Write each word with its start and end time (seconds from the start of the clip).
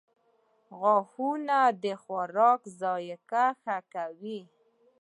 •غاښونه 0.79 1.59
د 1.83 1.85
خوراک 2.03 2.61
ذایقه 2.81 3.45
ښه 3.61 3.77
کوي. 3.93 4.39